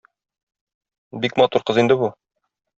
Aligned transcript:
Бик 1.27 1.39
матур 1.43 1.69
кыз 1.71 1.85
инде 1.85 2.01
бу. 2.05 2.13